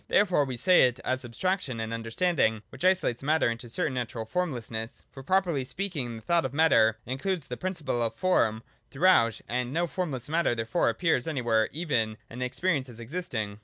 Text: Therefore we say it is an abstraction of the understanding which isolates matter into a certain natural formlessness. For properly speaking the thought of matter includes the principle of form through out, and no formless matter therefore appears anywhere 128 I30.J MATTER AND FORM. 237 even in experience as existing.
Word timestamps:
Therefore 0.07 0.45
we 0.45 0.57
say 0.57 0.81
it 0.87 0.99
is 1.05 1.23
an 1.23 1.29
abstraction 1.29 1.79
of 1.79 1.89
the 1.89 1.93
understanding 1.93 2.63
which 2.69 2.83
isolates 2.83 3.21
matter 3.21 3.51
into 3.51 3.67
a 3.67 3.69
certain 3.69 3.93
natural 3.93 4.25
formlessness. 4.25 5.03
For 5.11 5.21
properly 5.21 5.63
speaking 5.63 6.15
the 6.15 6.21
thought 6.23 6.43
of 6.43 6.55
matter 6.55 6.97
includes 7.05 7.45
the 7.45 7.55
principle 7.55 8.01
of 8.01 8.15
form 8.15 8.63
through 8.89 9.05
out, 9.07 9.41
and 9.47 9.71
no 9.71 9.85
formless 9.85 10.27
matter 10.27 10.55
therefore 10.55 10.89
appears 10.89 11.27
anywhere 11.27 11.69
128 11.71 11.71
I30.J 11.71 11.77
MATTER 11.77 11.97
AND 12.01 12.09
FORM. 12.09 12.17
237 12.17 12.17
even 12.17 12.41
in 12.41 12.41
experience 12.41 12.89
as 12.89 12.99
existing. 12.99 13.59